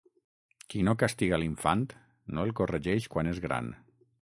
[0.73, 1.85] Qui no castiga l'infant
[2.35, 3.75] no el corregeix quan és gran.